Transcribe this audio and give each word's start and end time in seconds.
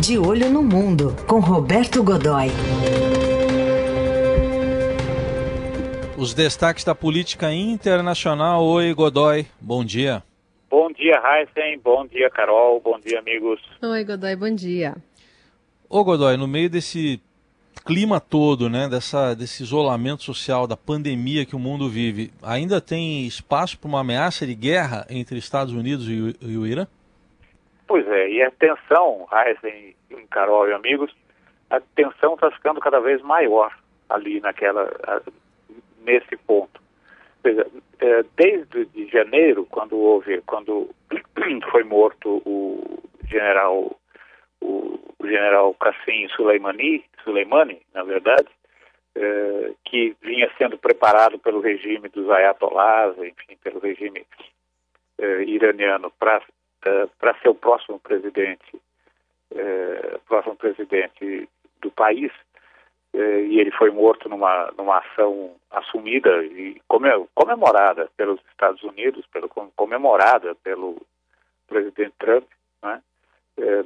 De 0.00 0.16
Olho 0.16 0.48
no 0.48 0.62
Mundo, 0.62 1.14
com 1.26 1.40
Roberto 1.40 2.02
Godoy. 2.02 2.46
Os 6.16 6.32
destaques 6.32 6.84
da 6.84 6.94
política 6.94 7.52
internacional. 7.52 8.64
Oi, 8.64 8.94
Godoy. 8.94 9.44
Bom 9.60 9.84
dia. 9.84 10.22
Bom 10.70 10.90
dia, 10.90 11.20
Heisen. 11.22 11.78
Bom 11.84 12.06
dia, 12.06 12.30
Carol. 12.30 12.80
Bom 12.80 12.98
dia, 12.98 13.18
amigos. 13.18 13.60
Oi, 13.82 14.02
Godoy. 14.02 14.34
Bom 14.36 14.54
dia. 14.54 14.96
Ô, 15.86 16.02
Godoy, 16.02 16.38
no 16.38 16.48
meio 16.48 16.70
desse 16.70 17.20
clima 17.84 18.18
todo, 18.20 18.70
né, 18.70 18.88
dessa, 18.88 19.34
desse 19.34 19.62
isolamento 19.62 20.22
social, 20.22 20.66
da 20.66 20.78
pandemia 20.78 21.44
que 21.44 21.54
o 21.54 21.58
mundo 21.58 21.90
vive, 21.90 22.32
ainda 22.42 22.80
tem 22.80 23.26
espaço 23.26 23.78
para 23.78 23.88
uma 23.88 24.00
ameaça 24.00 24.46
de 24.46 24.54
guerra 24.54 25.06
entre 25.10 25.38
Estados 25.38 25.74
Unidos 25.74 26.08
e 26.08 26.20
o, 26.20 26.50
e 26.50 26.56
o 26.56 26.66
Irã? 26.66 26.86
Pois 27.90 28.06
é, 28.06 28.30
e 28.30 28.40
a 28.40 28.52
tensão, 28.52 29.26
Heisen, 29.32 29.96
Carol 30.30 30.68
e 30.68 30.72
amigos, 30.72 31.12
a 31.70 31.80
tensão 31.80 32.34
está 32.34 32.48
ficando 32.52 32.78
cada 32.78 33.00
vez 33.00 33.20
maior 33.20 33.76
ali 34.08 34.38
naquela, 34.38 34.88
nesse 35.98 36.36
ponto. 36.36 36.80
Seja, 37.42 37.66
é, 37.98 38.24
desde 38.36 38.84
de 38.84 39.08
janeiro, 39.08 39.66
quando 39.68 39.96
houve, 39.96 40.40
quando 40.42 40.88
foi 41.72 41.82
morto 41.82 42.40
o 42.46 43.02
general 43.28 43.98
o, 44.60 44.96
general 45.24 45.74
Qassim 45.74 46.28
Soleimani, 46.36 47.04
Soleimani, 47.24 47.82
na 47.92 48.04
verdade, 48.04 48.46
é, 49.16 49.72
que 49.84 50.16
vinha 50.22 50.48
sendo 50.56 50.78
preparado 50.78 51.40
pelo 51.40 51.60
regime 51.60 52.08
dos 52.08 52.30
ayatollahs, 52.30 53.18
enfim, 53.18 53.58
pelo 53.60 53.80
regime 53.80 54.24
é, 55.18 55.42
iraniano 55.42 56.12
para 56.20 56.40
para 57.18 57.34
ser 57.40 57.48
o 57.48 57.54
próximo 57.54 57.98
presidente, 57.98 58.80
próximo 60.26 60.56
presidente 60.56 61.48
do 61.80 61.90
país, 61.90 62.32
eh, 63.12 63.42
e 63.42 63.60
ele 63.60 63.70
foi 63.72 63.90
morto 63.90 64.28
numa, 64.28 64.72
numa 64.76 64.98
ação 64.98 65.56
assumida 65.70 66.44
e 66.44 66.80
comemorada 67.34 68.08
pelos 68.16 68.40
Estados 68.50 68.82
Unidos, 68.82 69.26
pelo, 69.32 69.48
comemorada 69.48 70.54
pelo 70.56 70.96
presidente 71.66 72.14
Trump, 72.18 72.44
né? 72.82 73.02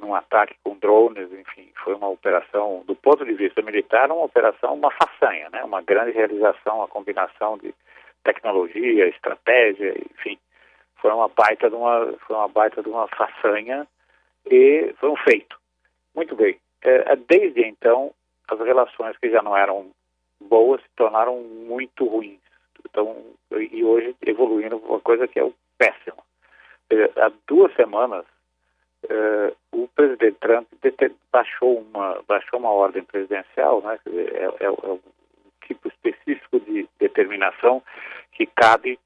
num 0.00 0.14
ataque 0.14 0.54
com 0.62 0.76
drones, 0.76 1.32
enfim, 1.32 1.68
foi 1.82 1.94
uma 1.94 2.08
operação, 2.08 2.84
do 2.86 2.94
ponto 2.94 3.24
de 3.24 3.32
vista 3.32 3.60
militar, 3.60 4.08
uma 4.10 4.24
operação, 4.24 4.74
uma 4.74 4.90
façanha, 4.92 5.48
né? 5.50 5.64
uma 5.64 5.82
grande 5.82 6.12
realização, 6.12 6.82
a 6.82 6.88
combinação 6.88 7.58
de 7.58 7.74
tecnologia, 8.22 9.08
estratégia, 9.08 9.94
enfim, 10.12 10.38
foi 11.04 11.12
uma 11.12 11.28
baita 11.28 11.68
de 11.68 11.76
uma, 11.76 12.14
foi 12.26 12.34
uma 12.34 12.48
baita 12.48 12.82
de 12.82 12.88
uma 12.88 13.06
façanha 13.08 13.86
e 14.50 14.94
foi 14.98 15.10
um 15.10 15.16
feito. 15.16 15.54
Muito 16.14 16.34
bem. 16.34 16.58
É, 16.80 17.14
desde 17.14 17.60
então, 17.60 18.10
as 18.48 18.58
relações 18.60 19.14
que 19.18 19.28
já 19.28 19.42
não 19.42 19.54
eram 19.54 19.90
boas 20.40 20.80
se 20.80 20.88
tornaram 20.96 21.42
muito 21.42 22.06
ruins. 22.06 22.40
Então, 22.88 23.22
e 23.50 23.84
hoje 23.84 24.16
evoluindo 24.24 24.78
uma 24.78 24.98
coisa 24.98 25.28
que 25.28 25.38
é 25.38 25.52
péssima. 25.76 26.22
Há 27.16 27.30
duas 27.46 27.74
semanas, 27.74 28.24
uh, 29.04 29.56
o 29.72 29.86
presidente 29.88 30.38
Trump 30.40 30.66
baixou 31.30 31.80
uma, 31.80 32.22
baixou 32.26 32.58
uma 32.58 32.70
ordem 32.70 33.04
presidencial, 33.04 33.82
né, 33.82 33.98
é, 34.06 34.64
é, 34.64 34.64
é 34.64 34.70
um 34.70 35.00
tipo 35.66 35.88
específico 35.88 36.60
de 36.60 36.88
determinação 36.98 37.82
que 38.32 38.46
cabe 38.46 38.98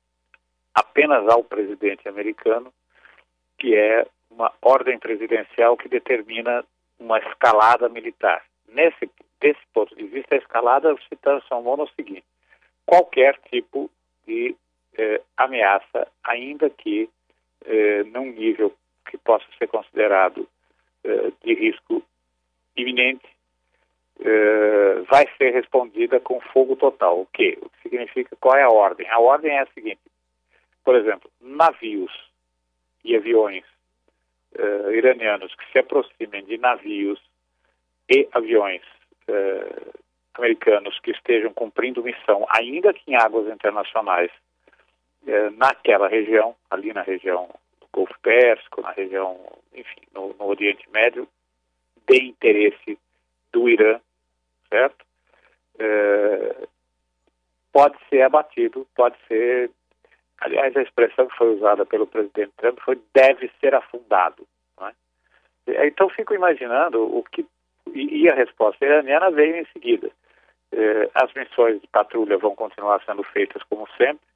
apenas 0.79 1.29
ao 1.29 1.43
presidente 1.43 2.09
americano, 2.09 2.73
que 3.59 3.75
é 3.75 4.07
uma 4.31 4.53
ordem 4.63 4.99
presidencial 4.99 5.77
que 5.77 5.89
determina 5.89 6.65
uma 6.99 7.19
escalada 7.19 7.89
militar. 7.89 8.43
Nesse 8.69 9.11
desse 9.41 9.61
ponto 9.73 9.95
de 9.95 10.05
vista, 10.05 10.35
a 10.35 10.39
escalada 10.39 10.95
se 11.09 11.17
transformou 11.17 11.77
no 11.77 11.89
seguinte: 11.91 12.25
qualquer 12.85 13.39
tipo 13.51 13.91
de 14.27 14.55
eh, 14.97 15.21
ameaça, 15.37 16.09
ainda 16.25 16.69
que 16.71 17.09
eh, 17.65 18.05
num 18.05 18.33
nível 18.33 18.75
que 19.09 19.17
possa 19.19 19.47
ser 19.59 19.69
considerado 19.69 20.49
eh, 21.05 21.33
de 21.43 21.55
risco 21.55 22.03
iminente, 22.77 23.27
eh, 24.21 25.03
vai 25.11 25.27
ser 25.37 25.51
respondida 25.51 26.21
com 26.21 26.41
fogo 26.41 26.77
total. 26.77 27.21
O 27.21 27.27
que? 27.27 27.59
O 27.63 27.69
que 27.71 27.83
significa 27.83 28.37
qual 28.41 28.57
é 28.57 28.63
a 28.63 28.71
ordem? 28.71 29.09
A 29.09 29.21
ordem 29.21 29.53
é 29.53 29.61
a 29.61 29.69
seguinte: 29.75 30.01
por 30.89 30.97
exemplo, 30.97 31.31
navios 31.39 32.11
e 33.05 33.15
aviões 33.15 33.63
eh, 34.55 34.97
iranianos 34.97 35.55
que 35.55 35.71
se 35.71 35.81
aproximem 35.81 36.43
de 36.47 36.57
navios 36.57 37.21
e 38.09 38.27
aviões 38.33 38.81
eh, 39.27 39.83
americanos 40.33 40.99
que 41.01 41.11
estejam 41.11 41.53
cumprindo 41.53 42.03
missão, 42.03 42.47
ainda 42.49 42.95
que 42.95 43.03
em 43.07 43.17
águas 43.17 43.53
internacionais, 43.53 44.31
eh, 45.27 45.51
naquela 45.51 46.09
região, 46.09 46.57
ali 46.71 46.91
na 46.95 47.03
região 47.03 47.51
do 47.83 47.87
Golfo 47.93 48.19
Pérsico, 48.23 48.81
na 48.81 48.93
região, 48.93 49.39
enfim, 49.75 50.01
no, 50.15 50.35
no 50.39 50.47
Oriente 50.47 50.89
Médio, 50.91 51.29
de 52.09 52.17
interesse 52.17 52.99
do 53.53 53.69
Irã, 53.69 54.01
certo? 54.71 55.05
Pode 57.75 57.99
ser 58.09 58.23
abatido, 58.23 58.87
pode 58.97 59.19
ser. 59.29 59.71
Aliás, 60.41 60.77
a 60.77 60.83
expressão 60.83 61.27
que 61.27 61.37
foi 61.37 61.55
usada 61.55 61.85
pelo 61.85 62.07
presidente 62.07 62.53
Trump 62.57 62.79
foi 62.81 63.01
deve 63.15 63.51
ser 63.61 63.75
afundado. 63.75 64.47
É? 65.67 65.87
Então, 65.87 66.09
fico 66.09 66.35
imaginando 66.35 67.03
o 67.03 67.23
que 67.25 67.45
e, 67.95 68.29
a 68.29 68.35
resposta 68.35 68.85
iraniana 68.85 69.31
veio 69.31 69.57
em 69.57 69.67
seguida. 69.73 70.11
Eh, 70.73 71.11
as 71.15 71.33
missões 71.35 71.81
de 71.81 71.87
patrulha 71.89 72.37
vão 72.37 72.55
continuar 72.55 73.03
sendo 73.05 73.23
feitas 73.23 73.63
como 73.65 73.89
sempre 73.97 74.27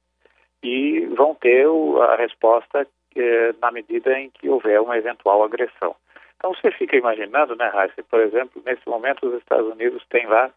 e 0.63 1.05
vão 1.07 1.35
ter 1.35 1.67
a 2.09 2.15
resposta 2.15 2.87
eh, 3.15 3.53
na 3.61 3.71
medida 3.71 4.17
em 4.17 4.29
que 4.29 4.49
houver 4.49 4.81
uma 4.81 4.97
eventual 4.97 5.43
agressão. 5.43 5.95
Então 6.37 6.53
você 6.53 6.71
fica 6.71 6.97
imaginando, 6.97 7.55
né, 7.55 7.67
Raíssa, 7.67 8.03
por 8.03 8.19
exemplo, 8.19 8.61
nesse 8.65 8.87
momento 8.87 9.27
os 9.27 9.37
Estados 9.37 9.71
Unidos 9.71 10.03
têm 10.09 10.25
lá 10.25 10.51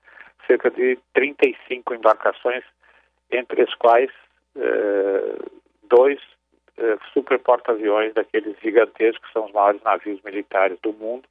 cerca 0.47 0.71
de 0.71 0.99
35 1.13 1.95
embarcações, 1.95 2.65
entre 3.31 3.63
as 3.63 3.75
quais 3.75 4.11
dois 5.89 6.21
eh, 6.79 6.99
super 7.13 7.39
porta-aviões 7.39 8.13
daqueles 8.15 8.55
gigantescos, 8.61 9.27
que 9.27 9.33
são 9.33 9.47
os 9.47 9.53
maiores 9.53 9.83
navios 9.83 10.21
militares 10.23 10.79
do 10.83 10.93
mundo, 10.93 11.25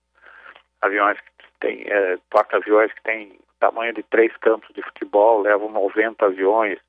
aviões 0.82 1.20
que 1.20 1.46
tem 1.60 1.84
é, 1.88 2.18
porta-aviões 2.30 2.92
que 2.94 3.04
tem 3.04 3.40
tamanho 3.60 3.94
de 3.94 4.04
três 4.04 4.36
campos 4.38 4.74
de 4.74 4.82
futebol, 4.82 5.42
levam 5.42 5.70
90 5.70 6.26
aviões 6.26 6.80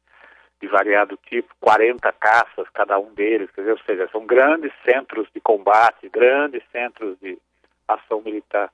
de 0.60 0.68
variado 0.68 1.18
tipo, 1.28 1.54
40 1.60 2.10
caças 2.14 2.66
cada 2.72 2.98
um 2.98 3.12
deles, 3.12 3.50
quer 3.50 3.60
dizer, 3.60 3.72
ou 3.72 3.78
seja, 3.80 4.08
são 4.10 4.24
grandes 4.24 4.72
centros 4.84 5.28
de 5.34 5.40
combate, 5.40 6.08
grandes 6.08 6.62
centros 6.72 7.18
de 7.20 7.38
ação 7.86 8.22
militar. 8.22 8.70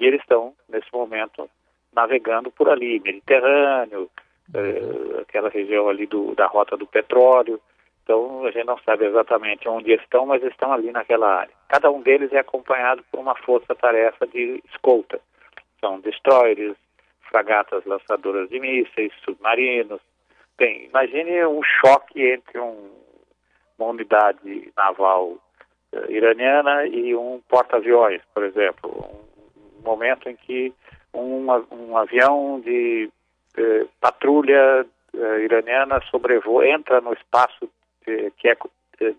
E 0.00 0.04
eles 0.04 0.20
estão, 0.20 0.52
nesse 0.68 0.92
momento, 0.92 1.48
navegando 1.92 2.50
por 2.50 2.68
ali, 2.68 2.98
Mediterrâneo, 3.00 4.10
aquela 5.20 5.48
região 5.48 5.88
ali 5.88 6.06
do, 6.06 6.34
da 6.34 6.46
rota 6.46 6.76
do 6.76 6.86
petróleo. 6.86 7.60
Então, 8.02 8.44
a 8.44 8.50
gente 8.50 8.66
não 8.66 8.78
sabe 8.78 9.06
exatamente 9.06 9.68
onde 9.68 9.92
estão, 9.92 10.26
mas 10.26 10.42
estão 10.42 10.72
ali 10.72 10.90
naquela 10.90 11.40
área. 11.40 11.54
Cada 11.68 11.90
um 11.90 12.02
deles 12.02 12.32
é 12.32 12.38
acompanhado 12.38 13.02
por 13.10 13.20
uma 13.20 13.36
força-tarefa 13.36 14.26
de 14.26 14.62
escolta 14.72 15.20
são 15.82 16.00
destroyers, 16.00 16.76
fragatas 17.28 17.84
lançadoras 17.84 18.48
de 18.48 18.60
mísseis, 18.60 19.12
submarinos. 19.24 20.00
Bem, 20.56 20.86
imagine 20.86 21.44
um 21.44 21.60
choque 21.62 22.22
entre 22.22 22.58
um, 22.58 22.90
uma 23.76 23.88
unidade 23.88 24.72
naval 24.76 25.32
uh, 25.92 26.10
iraniana 26.10 26.86
e 26.86 27.14
um 27.16 27.42
porta-aviões, 27.48 28.22
por 28.32 28.44
exemplo. 28.44 28.90
Um, 28.90 29.80
um, 29.80 29.82
momento 29.82 30.28
em 30.28 30.36
que 30.36 30.72
um, 31.12 31.46
um 31.72 31.96
avião 31.96 32.60
de 32.60 33.10
uh, 33.58 33.88
patrulha 34.00 34.86
uh, 35.14 35.38
iraniana 35.38 36.00
sobrevoa, 36.10 36.66
entra 36.66 37.00
no 37.00 37.12
espaço 37.12 37.68
que 38.36 38.48
é 38.48 38.56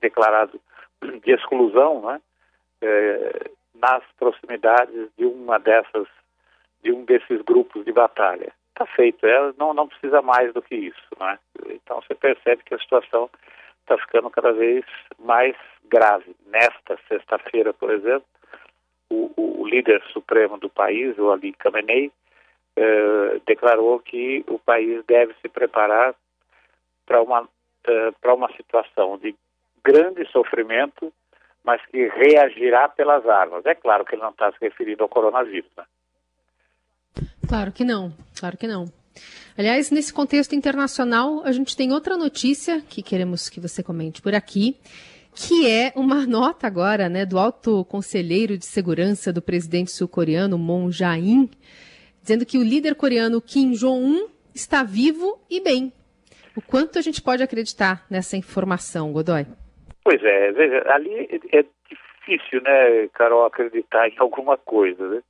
declarado 0.01 0.59
de 1.23 1.31
exclusão, 1.31 2.01
né? 2.01 2.21
nas 3.75 4.03
proximidades 4.19 5.09
de 5.17 5.25
uma 5.25 5.57
dessas 5.57 6.05
de 6.83 6.91
um 6.91 7.05
desses 7.05 7.41
grupos 7.41 7.85
de 7.85 7.93
batalha. 7.93 8.51
Está 8.69 8.85
feito, 8.85 9.25
é, 9.25 9.53
não, 9.57 9.73
não 9.73 9.87
precisa 9.87 10.21
mais 10.21 10.53
do 10.53 10.61
que 10.61 10.75
isso. 10.75 11.07
Né? 11.19 11.39
Então 11.69 12.01
você 12.01 12.13
percebe 12.13 12.63
que 12.63 12.73
a 12.73 12.79
situação 12.79 13.29
está 13.81 13.97
ficando 13.97 14.29
cada 14.29 14.51
vez 14.51 14.83
mais 15.19 15.55
grave. 15.85 16.35
Nesta 16.47 16.97
sexta-feira, 17.07 17.73
por 17.73 17.91
exemplo, 17.91 18.25
o, 19.09 19.31
o, 19.37 19.67
líder 19.67 20.01
supremo 20.11 20.57
do 20.57 20.69
país, 20.69 21.17
o 21.17 21.31
Ali 21.31 21.53
Khamenei, 21.53 22.11
eh, 22.75 23.41
declarou 23.45 23.99
que 23.99 24.43
o 24.47 24.57
país 24.59 25.03
deve 25.05 25.33
se 25.41 25.49
preparar 25.49 26.15
para 27.05 27.21
uma, 27.21 27.47
eh, 27.87 28.11
para 28.19 28.33
uma 28.33 28.51
situação 28.55 29.17
de 29.17 29.35
grande 29.83 30.25
sofrimento, 30.31 31.11
mas 31.63 31.85
que 31.87 32.07
reagirá 32.07 32.89
pelas 32.89 33.27
armas. 33.27 33.65
É 33.65 33.75
claro 33.75 34.05
que 34.05 34.15
ele 34.15 34.21
não 34.21 34.31
está 34.31 34.51
se 34.51 34.57
referindo 34.61 35.03
ao 35.03 35.09
coronavírus. 35.09 35.69
Né? 35.77 35.83
Claro 37.47 37.71
que 37.71 37.83
não, 37.83 38.11
claro 38.39 38.57
que 38.57 38.67
não. 38.67 38.85
Aliás, 39.57 39.91
nesse 39.91 40.11
contexto 40.11 40.55
internacional, 40.55 41.43
a 41.45 41.51
gente 41.51 41.77
tem 41.77 41.91
outra 41.91 42.17
notícia 42.17 42.81
que 42.81 43.03
queremos 43.03 43.49
que 43.49 43.59
você 43.59 43.83
comente 43.83 44.21
por 44.21 44.33
aqui, 44.33 44.77
que 45.35 45.69
é 45.69 45.93
uma 45.95 46.25
nota 46.27 46.65
agora, 46.65 47.07
né, 47.07 47.25
do 47.25 47.37
alto 47.37 47.85
conselheiro 47.85 48.57
de 48.57 48.65
segurança 48.65 49.31
do 49.31 49.41
presidente 49.41 49.91
sul-coreano 49.91 50.57
Moon 50.57 50.91
Jae-in, 50.91 51.49
dizendo 52.23 52.45
que 52.45 52.57
o 52.57 52.63
líder 52.63 52.95
coreano 52.95 53.41
Kim 53.41 53.71
Jong-un 53.73 54.29
está 54.55 54.81
vivo 54.81 55.39
e 55.49 55.61
bem. 55.61 55.93
O 56.55 56.61
quanto 56.61 56.97
a 56.97 57.01
gente 57.01 57.21
pode 57.21 57.43
acreditar 57.43 58.05
nessa 58.09 58.37
informação, 58.37 59.11
Godoy? 59.11 59.45
Pois 60.03 60.23
é, 60.23 60.51
veja, 60.51 60.83
ali 60.87 61.41
é 61.51 61.65
difícil, 61.89 62.61
né, 62.61 63.07
Carol, 63.13 63.45
acreditar 63.45 64.07
em 64.07 64.15
alguma 64.17 64.57
coisa. 64.57 65.07
Né? 65.07 65.21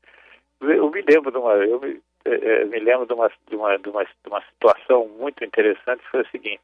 Eu 0.62 0.90
me 0.92 1.02
lembro 1.02 1.32
de 1.32 1.38
uma, 1.38 1.54
eu 1.54 1.80
me, 1.80 2.00
é, 2.26 2.66
me 2.66 2.80
lembro 2.80 3.06
de 3.06 3.14
uma, 3.14 3.32
de, 3.50 3.56
uma, 3.56 3.78
de, 3.78 3.90
uma, 3.90 4.04
de 4.04 4.28
uma 4.28 4.42
situação 4.42 5.08
muito 5.20 5.44
interessante, 5.44 6.04
foi 6.12 6.22
o 6.22 6.28
seguinte, 6.28 6.62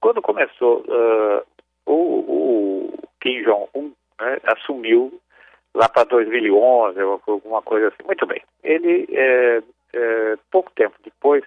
quando 0.00 0.22
começou, 0.22 0.84
uh, 0.88 1.42
o, 1.86 1.92
o, 1.92 2.94
Kim 3.20 3.42
Jong-un 3.42 3.92
né, 4.20 4.38
assumiu 4.44 5.20
lá 5.76 5.88
para 5.88 6.04
2011, 6.04 6.98
alguma 7.00 7.62
coisa 7.62 7.88
assim. 7.88 8.02
Muito 8.04 8.26
bem. 8.26 8.42
Ele, 8.64 9.06
é, 9.12 9.62
é, 9.92 10.36
pouco 10.50 10.70
tempo 10.72 10.96
depois, 11.04 11.44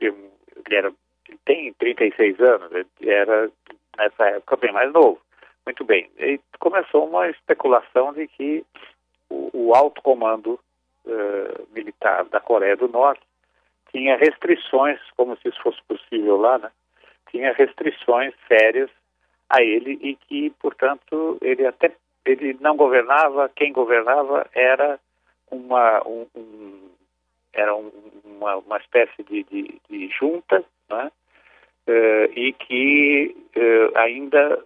ele, 0.00 0.14
era, 0.70 0.92
ele 1.28 1.38
tem 1.44 1.72
36 1.74 2.40
anos, 2.40 2.72
ele 2.72 3.10
era 3.10 3.50
nessa 3.96 4.24
época 4.26 4.56
bem 4.56 4.72
mais 4.72 4.92
novo. 4.92 5.20
Muito 5.66 5.84
bem. 5.84 6.10
E 6.18 6.40
começou 6.58 7.06
uma 7.06 7.28
especulação 7.28 8.12
de 8.12 8.26
que 8.26 8.64
o, 9.28 9.50
o 9.52 9.74
alto 9.74 10.00
comando 10.02 10.58
uh, 11.04 11.68
militar 11.72 12.24
da 12.24 12.40
Coreia 12.40 12.76
do 12.76 12.88
Norte 12.88 13.22
tinha 13.92 14.16
restrições, 14.16 14.98
como 15.16 15.36
se 15.36 15.48
isso 15.48 15.62
fosse 15.62 15.80
possível 15.86 16.36
lá, 16.36 16.58
né? 16.58 16.70
Tinha 17.30 17.52
restrições 17.52 18.32
sérias 18.48 18.90
a 19.48 19.62
ele 19.62 19.98
e 20.00 20.16
que, 20.16 20.50
portanto, 20.60 21.38
ele 21.42 21.66
até 21.66 21.92
ele 22.30 22.56
não 22.60 22.76
governava, 22.76 23.50
quem 23.54 23.72
governava 23.72 24.46
era 24.54 24.98
uma 25.50 26.02
um, 26.06 26.26
um, 26.34 26.90
era 27.52 27.74
um, 27.74 27.90
uma, 28.24 28.56
uma 28.56 28.78
espécie 28.78 29.22
de, 29.24 29.42
de, 29.44 29.80
de 29.88 30.08
junta, 30.08 30.64
né? 30.88 31.10
Uh, 31.88 32.32
e 32.38 32.52
que 32.52 33.36
uh, 33.56 33.98
ainda 33.98 34.62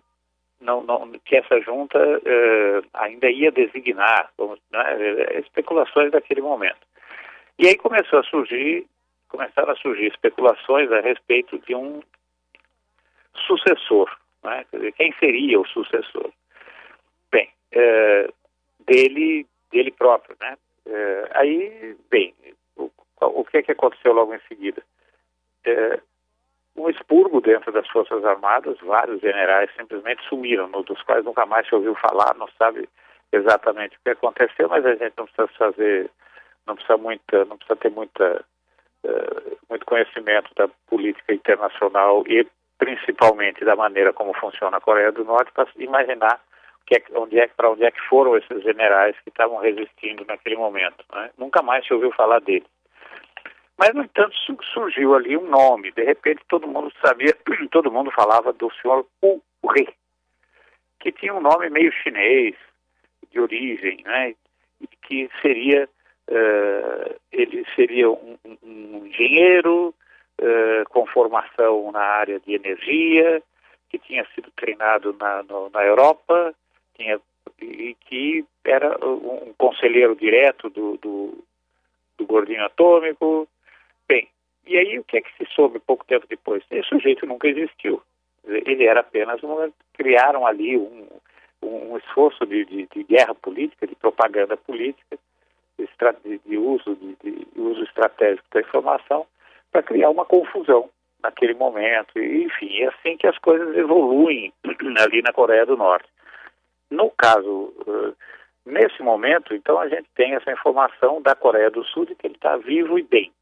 não, 0.61 0.83
não, 0.83 1.11
que 1.25 1.37
essa 1.37 1.61
junta 1.61 1.99
uh, 1.99 2.87
ainda 2.95 3.31
ia 3.31 3.53
designar, 3.53 4.31
vamos, 4.37 4.59
né, 4.73 5.39
especulações 5.41 6.11
daquele 6.11 6.41
momento. 6.41 6.81
E 7.59 7.69
aí 7.69 7.77
começou 7.77 8.19
a 8.19 8.25
surgir, 8.25 8.87
começaram 9.29 9.73
a 9.73 9.77
surgir 9.77 10.07
especulações 10.07 10.91
a 10.91 11.01
respeito 11.01 11.59
de 11.61 11.75
um 11.75 12.03
sucessor, 13.47 14.11
né, 14.43 14.65
dizer, 14.73 14.93
quem 14.93 15.13
seria 15.21 15.61
o 15.61 15.67
sucessor? 15.67 16.31
Uh, 17.75 18.33
dele, 18.87 19.47
dele 19.71 19.91
próprio, 19.91 20.37
né? 20.41 20.57
Uh, 20.87 21.29
aí, 21.33 21.97
bem, 22.11 22.35
o, 22.77 22.91
o 23.21 23.45
que 23.45 23.59
é 23.59 23.63
que 23.63 23.73
aconteceu 23.73 24.13
logo 24.13 24.35
em 24.35 24.41
seguida? 24.49 24.83
um 26.77 26.91
expurgo 26.91 27.41
dentro 27.41 27.73
das 27.73 27.89
Forças 27.89 28.25
Armadas, 28.25 28.77
vários 28.81 29.21
generais 29.21 29.71
simplesmente 29.79 30.23
sumiram, 30.29 30.69
dos 30.83 31.01
quais 31.03 31.25
nunca 31.25 31.47
mais 31.47 31.67
se 31.69 31.75
ouviu 31.75 31.95
falar, 31.95 32.35
não 32.37 32.49
sabe 32.59 32.89
exatamente 33.33 33.97
o 33.97 34.01
que 34.03 34.11
aconteceu, 34.11 34.69
mas 34.69 34.85
a 34.85 34.95
gente 34.95 35.15
não 35.17 35.27
precisa 35.27 35.49
fazer, 35.59 36.11
não 36.67 36.75
precisa 36.75 36.97
muita, 36.97 37.45
não 37.45 37.57
precisa 37.57 37.77
ter 37.77 37.91
muita, 37.91 38.45
uh, 39.05 39.59
muito 39.69 39.87
conhecimento 39.87 40.51
da 40.57 40.69
política 40.87 41.33
internacional 41.33 42.25
e 42.27 42.47
principalmente 42.79 43.65
da 43.65 43.77
maneira 43.77 44.13
como 44.13 44.35
funciona 44.35 44.77
a 44.77 44.81
Coreia 44.81 45.13
do 45.13 45.25
Norte 45.25 45.53
para 45.53 45.69
imaginar 45.77 46.41
que 46.87 46.95
é, 46.95 47.03
onde 47.15 47.39
é, 47.39 47.47
para 47.49 47.71
onde 47.71 47.85
é 47.85 47.91
que 47.91 48.01
foram 48.09 48.37
esses 48.37 48.63
generais 48.63 49.17
que 49.23 49.31
estavam 49.31 49.59
resistindo 49.59 50.25
naquele 50.27 50.57
momento. 50.57 51.05
Né? 51.13 51.31
Nunca 51.39 51.63
mais 51.63 51.87
se 51.87 51.95
ouviu 51.95 52.13
falar 52.13 52.41
deles. 52.41 52.69
Mas, 53.77 53.93
no 53.93 54.03
entanto, 54.03 54.35
surgiu 54.73 55.15
ali 55.15 55.37
um 55.37 55.49
nome. 55.49 55.91
De 55.93 56.05
repente, 56.05 56.43
todo 56.49 56.69
mundo 56.69 56.93
sabia, 57.05 57.35
todo 57.71 57.91
mundo 57.91 58.11
falava 58.11 58.53
do 58.53 58.71
senhor 58.75 59.07
Wu 59.23 59.43
Ri, 59.71 59.89
que 61.01 61.11
tinha 61.11 61.35
um 61.35 61.41
nome 61.41 61.69
meio 61.71 61.93
chinês, 61.93 62.55
de 63.31 63.41
origem, 63.41 64.01
né? 64.05 64.35
Que 65.03 65.29
seria, 65.43 65.89
uh, 66.31 67.21
ele 67.33 67.67
seria 67.75 68.11
um, 68.11 68.39
um 68.63 69.07
engenheiro 69.07 69.93
uh, 70.41 70.89
com 70.91 71.07
formação 71.07 71.91
na 71.91 72.01
área 72.01 72.39
de 72.39 72.55
energia, 72.55 73.43
que 73.91 73.99
tinha 73.99 74.25
sido 74.35 74.51
treinado 74.53 75.17
na, 75.19 75.43
no, 75.43 75.69
na 75.71 75.85
Europa, 75.85 76.55
tinha, 76.97 77.21
e 77.61 77.97
que 78.01 78.45
era 78.65 78.97
um 79.07 79.53
conselheiro 79.59 80.17
direto 80.17 80.71
do, 80.71 80.97
do, 80.99 81.45
do 82.19 82.27
gordinho 82.27 82.65
atômico, 82.65 83.49
Bem, 84.09 84.29
e 84.67 84.77
aí 84.77 84.99
o 84.99 85.05
que 85.05 85.19
é 85.19 85.21
que 85.21 85.37
se 85.37 85.47
soube 85.55 85.79
pouco 85.79 86.05
tempo 86.05 86.27
depois? 86.29 86.63
Esse 86.71 86.89
sujeito 86.89 87.27
nunca 87.27 87.49
existiu. 87.49 88.03
Ele 88.47 88.85
era 88.85 89.01
apenas 89.01 89.43
uma. 89.43 89.71
criaram 89.95 90.47
ali 90.47 90.77
um, 90.77 91.07
um 91.63 91.97
esforço 91.97 92.45
de, 92.47 92.65
de, 92.67 92.87
de 92.95 93.05
guerra 93.05 93.35
política, 93.35 93.87
de 93.87 93.95
propaganda 93.95 94.57
política, 94.57 95.19
de, 95.79 96.41
de 96.47 96.59
uso, 96.59 96.95
de, 96.97 97.47
uso 97.57 97.83
estratégico 97.85 98.47
da 98.53 98.61
informação, 98.61 99.27
para 99.73 99.83
criar 99.83 100.11
uma 100.11 100.27
confusão 100.27 100.91
naquele 101.23 101.55
momento. 101.55 102.19
Enfim, 102.19 102.83
é 102.83 102.89
assim 102.89 103.17
que 103.17 103.27
as 103.27 103.39
coisas 103.39 103.75
evoluem 103.77 104.53
ali 105.01 105.23
na 105.23 105.33
Coreia 105.33 105.65
do 105.65 105.77
Norte. 105.77 106.09
No 106.95 107.11
caso, 107.11 107.75
uh, 107.87 108.17
nesse 108.65 109.03
momento, 109.03 109.53
então, 109.53 109.79
a 109.79 109.89
gente 109.89 110.09
tem 110.15 110.35
essa 110.35 110.53
informação 110.53 111.21
da 111.21 111.35
Coreia 111.35 111.71
do 111.71 111.85
Sul 111.85 112.07
de 112.07 112.15
que 112.15 112.27
ele 112.27 112.37
está 112.37 112.57
vivo 112.57 112.99
e 112.99 113.03
bem. 113.03 113.33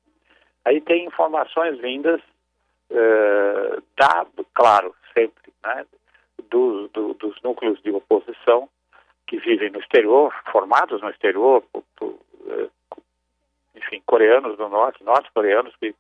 Aí 0.64 0.81
tem 0.81 1.04
informações 1.04 1.78
vindas 1.78 2.20
uh, 2.90 3.82
da, 3.96 4.26
claro, 4.54 4.94
sempre, 5.12 5.52
né, 5.62 5.84
do, 6.50 6.88
do, 6.88 7.14
dos 7.14 7.40
núcleos 7.43 7.81
de 7.82 7.90
oposição 7.90 8.69
que 9.26 9.38
vivem 9.38 9.70
no 9.70 9.81
exterior, 9.81 10.34
formados 10.50 11.02
no 11.02 11.10
exterior, 11.10 11.62
por, 11.72 11.84
por, 11.96 12.08
uh, 12.08 12.70
enfim, 13.77 14.03
coreanos 14.06 14.56
do 14.56 14.69
norte, 14.69 15.05
norte-coreanos 15.05 15.74
que 15.77 15.94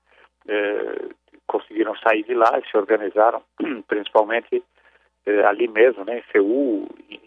conseguiram 1.46 1.94
sair 1.98 2.24
de 2.24 2.34
lá 2.34 2.58
e 2.58 2.68
se 2.68 2.76
organizaram, 2.76 3.42
principalmente 3.86 4.62
ali 5.46 5.68
mesmo, 5.68 6.04
né, 6.04 6.18
em 6.18 6.32
Seul, 6.32 6.88
e, 7.08 7.21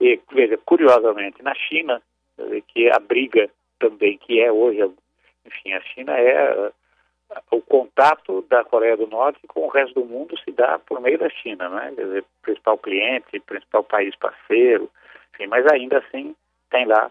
e 0.00 0.20
veja, 0.32 0.58
curiosamente, 0.58 1.42
na 1.42 1.54
China, 1.54 2.00
que 2.68 2.90
abriga 2.90 3.50
também, 3.78 4.16
que 4.18 4.40
é 4.40 4.50
hoje 4.50 4.82
enfim, 5.48 5.72
a 5.72 5.80
China 5.80 6.12
é 6.12 6.70
o 7.50 7.60
contato 7.62 8.42
da 8.48 8.64
Coreia 8.64 8.96
do 8.96 9.06
Norte 9.06 9.40
com 9.48 9.66
o 9.66 9.68
resto 9.68 10.00
do 10.00 10.06
mundo 10.06 10.38
se 10.38 10.50
dá 10.52 10.78
por 10.78 11.00
meio 11.00 11.18
da 11.18 11.28
China, 11.28 11.68
né? 11.68 11.92
Quer 11.94 12.04
dizer, 12.04 12.24
principal 12.42 12.78
cliente, 12.78 13.40
principal 13.40 13.84
país 13.84 14.14
parceiro, 14.16 14.90
enfim, 15.34 15.46
mas 15.46 15.66
ainda 15.66 15.98
assim 15.98 16.34
tem 16.70 16.86
lá 16.86 17.10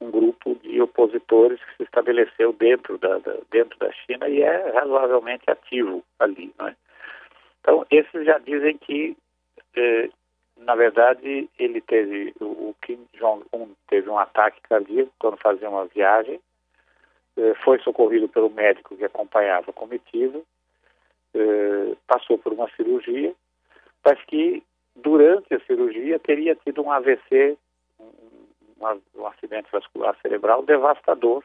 um 0.00 0.10
grupo 0.10 0.58
de 0.62 0.80
opositores 0.80 1.60
que 1.64 1.76
se 1.76 1.82
estabeleceu 1.84 2.52
dentro 2.52 2.98
da, 2.98 3.18
da 3.18 3.36
dentro 3.50 3.78
da 3.78 3.92
China 3.92 4.28
e 4.28 4.42
é 4.42 4.70
razoavelmente 4.70 5.44
ativo 5.48 6.02
ali, 6.18 6.52
né? 6.58 6.76
Então, 7.60 7.86
esses 7.90 8.24
já 8.24 8.38
dizem 8.38 8.76
que, 8.76 9.16
eh, 9.76 10.10
na 10.56 10.74
verdade, 10.74 11.48
ele 11.58 11.80
teve, 11.80 12.34
o 12.40 12.74
Kim 12.82 13.06
Jong-un 13.14 13.74
teve 13.88 14.08
um 14.08 14.18
ataque 14.18 14.60
cardíaco 14.62 15.12
quando 15.18 15.36
fazia 15.38 15.68
uma 15.68 15.86
viagem 15.86 16.40
eh, 17.36 17.54
foi 17.64 17.78
socorrido 17.78 18.28
pelo 18.28 18.50
médico 18.50 18.96
que 18.96 19.04
acompanhava 19.04 19.70
a 19.70 19.74
comitiva, 19.74 20.40
eh, 21.34 21.96
passou 22.06 22.36
por 22.38 22.52
uma 22.52 22.68
cirurgia, 22.76 23.34
mas 24.04 24.22
que 24.24 24.62
durante 24.94 25.54
a 25.54 25.60
cirurgia 25.60 26.18
teria 26.18 26.54
tido 26.56 26.82
um 26.82 26.90
AVC, 26.90 27.56
um, 27.98 29.26
acidente 29.26 29.70
vascular 29.72 30.16
cerebral 30.20 30.62
devastador 30.62 31.42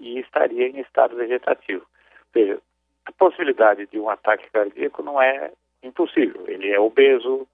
e 0.00 0.18
estaria 0.18 0.66
em 0.68 0.80
estado 0.80 1.14
vegetativo. 1.14 1.86
Veja, 2.32 2.58
a 3.04 3.12
possibilidade 3.12 3.86
de 3.86 3.98
um 3.98 4.08
ataque 4.08 4.50
cardíaco 4.50 5.02
não 5.02 5.20
é 5.20 5.52
impossível. 5.82 6.44
Ele 6.48 6.70
é 6.70 6.80
obeso, 6.80 7.46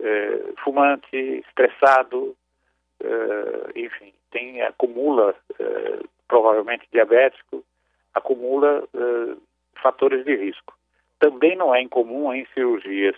é, 0.00 0.52
fumante, 0.62 1.16
estressado, 1.16 2.36
é, 3.00 3.80
enfim, 3.80 4.12
tem 4.30 4.62
acumula 4.62 5.34
é, 5.58 6.00
provavelmente 6.28 6.86
diabético, 6.92 7.64
acumula 8.14 8.86
fatores 9.82 10.24
de 10.24 10.36
risco. 10.36 10.72
Também 11.18 11.56
não 11.56 11.74
é 11.74 11.82
incomum 11.82 12.32
em 12.32 12.46
cirurgias 12.54 13.16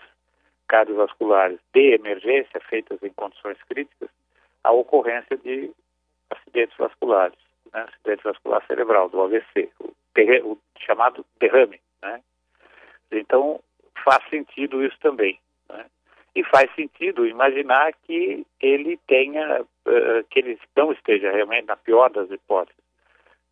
cardiovasculares 0.69 1.59
de 1.73 1.95
emergência, 1.95 2.61
feitas 2.69 3.03
em 3.03 3.11
condições 3.11 3.59
críticas, 3.69 4.09
a 4.65 4.73
ocorrência 4.73 5.37
de 5.37 5.71
acidentes 6.31 6.77
vasculares, 6.77 7.39
né? 7.73 7.87
acidente 7.89 8.25
vascular 8.25 8.65
cerebral, 8.67 9.09
do 9.09 9.23
AVC, 9.23 9.71
o, 9.81 9.93
o 10.45 10.59
chamado 10.79 11.25
derrame. 11.39 11.81
Né? 12.03 12.21
Então, 13.13 13.61
faz 14.05 14.29
sentido 14.29 14.85
isso 14.85 14.99
também. 15.01 15.39
E 16.37 16.45
faz 16.45 16.71
sentido 16.75 17.27
imaginar 17.27 17.95
que 18.05 18.47
ele 18.61 18.99
tenha, 19.09 19.63
uh, 19.63 20.25
que 20.29 20.39
ele 20.39 20.61
não 20.77 20.93
esteja 20.93 21.33
realmente, 21.33 21.67
na 21.67 21.77
pior 21.77 22.11
das 22.11 22.31
hipóteses, 22.31 22.79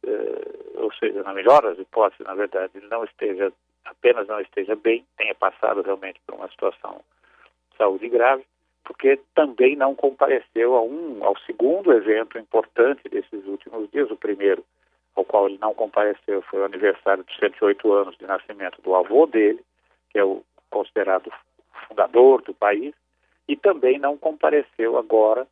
uh, 0.04 0.82
ou 0.82 0.92
seja, 0.92 1.22
na 1.22 1.32
melhor 1.32 1.62
das 1.62 1.78
hipóteses, 1.78 2.26
na 2.26 2.34
verdade, 2.34 2.72
ele 2.74 2.88
não 2.88 3.02
esteja, 3.02 3.50
apenas 3.86 4.28
não 4.28 4.38
esteja 4.38 4.76
bem, 4.76 5.02
tenha 5.16 5.34
passado 5.34 5.80
realmente 5.80 6.20
por 6.26 6.34
uma 6.34 6.46
situação 6.48 7.00
de 7.70 7.78
saúde 7.78 8.06
grave, 8.10 8.44
porque 8.84 9.18
também 9.34 9.76
não 9.76 9.94
compareceu 9.94 10.74
a 10.74 10.82
um, 10.82 11.24
ao 11.24 11.38
segundo 11.38 11.90
evento 11.90 12.38
importante 12.38 13.08
desses 13.08 13.46
últimos 13.46 13.90
dias, 13.92 14.10
o 14.10 14.16
primeiro 14.16 14.62
ao 15.16 15.24
qual 15.24 15.48
ele 15.48 15.56
não 15.58 15.72
compareceu 15.72 16.42
foi 16.42 16.60
o 16.60 16.64
aniversário 16.66 17.24
de 17.24 17.34
108 17.38 17.92
anos 17.94 18.18
de 18.18 18.26
nascimento 18.26 18.82
do 18.82 18.94
avô 18.94 19.24
dele, 19.26 19.64
que 20.10 20.18
é 20.18 20.24
o 20.24 20.42
considerado 20.68 21.32
fundador 21.86 22.42
do 22.42 22.54
país, 22.54 22.94
e 23.48 23.56
também 23.56 23.98
não 23.98 24.16
compareceu 24.16 24.96
agora 24.96 25.46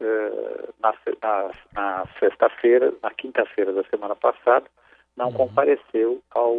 eh, 0.00 0.68
na, 0.80 0.94
na, 1.22 1.50
na 1.72 2.06
sexta-feira, 2.18 2.92
na 3.02 3.10
quinta-feira 3.10 3.72
da 3.72 3.82
semana 3.84 4.14
passada, 4.14 4.66
não 5.16 5.28
uhum. 5.28 5.34
compareceu 5.34 6.22
ao, 6.30 6.54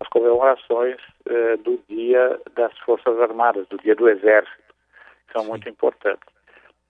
às 0.00 0.08
comemorações 0.08 1.00
eh, 1.26 1.56
do 1.58 1.80
Dia 1.88 2.40
das 2.54 2.76
Forças 2.80 3.18
Armadas, 3.20 3.66
do 3.68 3.78
Dia 3.78 3.94
do 3.94 4.08
Exército, 4.08 4.74
que 5.26 5.32
são 5.32 5.42
Sim. 5.42 5.48
muito 5.48 5.68
importantes. 5.68 6.32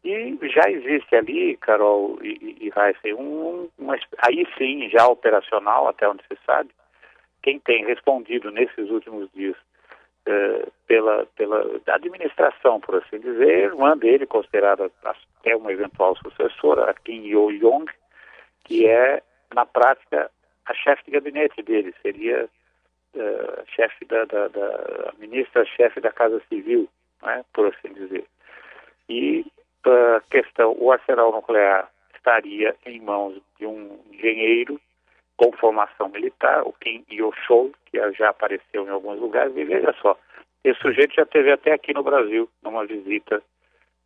E 0.05 0.37
já 0.49 0.69
existe 0.69 1.15
ali, 1.15 1.57
Carol 1.59 2.19
e, 2.23 2.57
e 2.61 2.73
Heisen, 2.77 3.15
um, 3.15 3.69
uma, 3.79 3.97
aí 4.19 4.47
sim, 4.59 4.91
já 4.91 5.07
operacional, 5.07 5.89
até 5.89 6.09
onde 6.09 6.23
se 6.25 6.37
sabe, 6.45 6.71
quem 7.43 7.61
tem 7.61 7.85
respondido 7.87 8.51
nesses 8.51 8.91
últimos 8.91 9.31
dias 9.33 9.57
eh, 10.27 10.69
pela, 10.87 11.27
pela 11.37 11.81
administração, 11.89 12.81
por 12.81 12.97
assim 12.97 13.19
dizer, 13.19 13.71
irmã 13.71 13.97
dele, 13.97 14.27
considerada 14.27 14.91
até 15.05 15.57
uma 15.57 15.73
eventual 15.73 16.17
sucessora, 16.17 16.91
a 16.91 16.95
Kim 16.95 17.27
Yo-Yong, 17.27 17.91
que 18.65 18.87
é, 18.87 19.23
na 19.55 19.67
prática, 19.67 20.31
a 20.67 20.75
chefe 20.75 21.05
de 21.07 21.11
gabinete 21.13 21.61
dele, 21.63 21.95
seria 22.03 22.49
uh, 23.15 23.63
chefe 23.75 24.05
da, 24.05 24.25
da, 24.25 24.49
da 24.49 25.13
ministra-chefe 25.19 26.01
da 26.01 26.13
Casa 26.13 26.41
Civil, 26.49 26.89
né, 27.23 27.45
por 27.53 27.67
assim 27.67 27.93
dizer. 27.93 28.25
E 29.09 29.45
a 29.85 30.23
questão, 30.31 30.77
o 30.79 30.93
arsenal 30.93 31.33
nuclear 31.33 31.91
estaria 32.15 32.77
em 32.87 33.01
mãos 33.01 33.41
de 33.59 33.67
um 33.67 33.99
engenheiro 34.13 34.81
com 35.43 35.51
formação 35.57 36.09
militar, 36.09 36.63
o 36.65 36.73
Kim 36.75 37.05
Yo-chol, 37.11 37.73
que 37.87 37.99
já 38.13 38.29
apareceu 38.29 38.87
em 38.87 38.91
alguns 38.91 39.19
lugares, 39.19 39.57
e 39.57 39.65
veja 39.65 39.93
só, 40.01 40.17
esse 40.63 40.81
sujeito 40.81 41.15
já 41.17 41.27
teve 41.27 41.51
até 41.51 41.73
aqui 41.73 41.93
no 41.93 42.05
Brasil, 42.05 42.49
numa 42.63 42.87
visita 42.87 43.43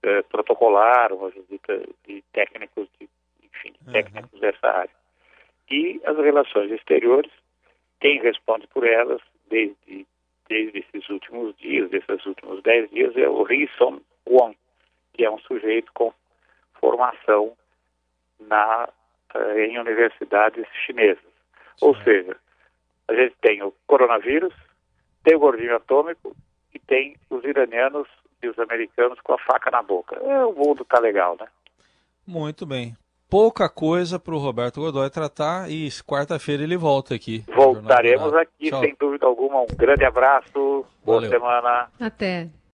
eh, 0.02 0.22
protocolar, 0.22 1.12
uma 1.12 1.28
visita 1.28 1.78
de 2.06 2.24
técnicos, 2.32 2.88
de, 2.98 3.06
enfim, 3.44 3.74
uhum. 3.86 3.92
técnicos 3.92 4.40
dessa 4.40 4.66
área. 4.66 4.94
E 5.70 6.00
as 6.06 6.16
relações 6.16 6.70
exteriores, 6.70 7.30
quem 8.00 8.18
responde 8.18 8.66
por 8.68 8.86
elas, 8.86 9.20
desde, 9.50 10.06
desde 10.48 10.78
esses 10.78 11.06
últimos 11.10 11.54
dias, 11.58 11.90
desses 11.90 12.24
últimos 12.24 12.62
dez 12.62 12.88
dias, 12.88 13.14
é 13.14 13.28
o 13.28 13.42
Ri 13.42 13.68
Son 13.76 14.00
Won, 14.26 14.54
que 15.12 15.22
é 15.22 15.30
um 15.30 15.38
sujeito 15.40 15.92
com 15.92 16.14
formação 16.80 17.54
na, 18.40 18.88
em 19.56 19.78
universidades 19.78 20.66
chinesas. 20.84 21.18
Sim. 21.78 21.86
Ou 21.86 21.96
seja, 22.02 22.36
a 23.08 23.14
gente 23.14 23.34
tem 23.40 23.62
o 23.62 23.72
coronavírus, 23.86 24.54
tem 25.24 25.36
o 25.36 25.40
gordinho 25.40 25.76
atômico 25.76 26.34
e 26.74 26.78
tem 26.78 27.16
os 27.30 27.44
iranianos 27.44 28.08
e 28.42 28.48
os 28.48 28.58
americanos 28.58 29.18
com 29.20 29.34
a 29.34 29.38
faca 29.38 29.70
na 29.70 29.82
boca. 29.82 30.16
É, 30.16 30.44
o 30.44 30.52
mundo 30.52 30.84
tá 30.84 30.98
legal, 30.98 31.36
né? 31.40 31.46
Muito 32.26 32.66
bem. 32.66 32.96
Pouca 33.28 33.68
coisa 33.68 34.20
para 34.20 34.34
o 34.34 34.38
Roberto 34.38 34.80
Godoy 34.80 35.10
tratar 35.10 35.68
e 35.68 35.88
quarta-feira 36.06 36.62
ele 36.62 36.76
volta 36.76 37.14
aqui. 37.14 37.44
Voltaremos 37.48 38.32
aqui, 38.34 38.70
Tchau. 38.70 38.80
sem 38.80 38.96
dúvida 38.98 39.26
alguma. 39.26 39.62
Um 39.62 39.76
grande 39.76 40.04
abraço, 40.04 40.86
boa 41.04 41.20
Valeu. 41.20 41.30
semana. 41.30 41.90
Até. 41.98 42.48